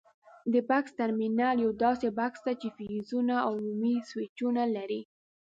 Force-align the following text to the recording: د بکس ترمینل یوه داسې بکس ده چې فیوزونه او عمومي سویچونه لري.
د 0.53 0.55
بکس 0.69 0.91
ترمینل 0.99 1.55
یوه 1.65 1.75
داسې 1.85 2.07
بکس 2.19 2.39
ده 2.45 2.53
چې 2.61 2.67
فیوزونه 2.75 3.35
او 3.45 3.51
عمومي 3.57 3.95
سویچونه 4.09 4.63
لري. 4.75 5.01